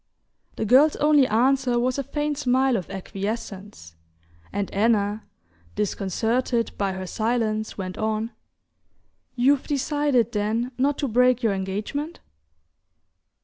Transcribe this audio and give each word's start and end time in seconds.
The 0.55 0.65
girl's 0.65 0.95
only 0.95 1.27
answer 1.27 1.77
was 1.77 1.99
a 1.99 2.03
faint 2.03 2.39
smile 2.39 2.75
of 2.75 2.89
acquiescence, 2.89 3.93
and 4.51 4.71
Anna, 4.73 5.25
disconcerted 5.75 6.71
by 6.75 6.93
her 6.93 7.05
silence, 7.05 7.77
went 7.77 7.99
on: 7.99 8.31
"You've 9.35 9.67
decided, 9.67 10.31
then, 10.31 10.71
not 10.79 10.97
to 10.97 11.07
break 11.07 11.43
your 11.43 11.53
engagement?" 11.53 12.19